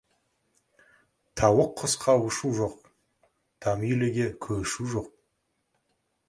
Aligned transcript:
Тауық 1.41 1.75
құсқа 1.81 2.15
ұшу 2.29 2.51
жоқ, 2.61 2.79
там 3.67 3.85
үйліге 3.91 4.27
көшу 4.47 4.89
жоқ. 4.97 5.13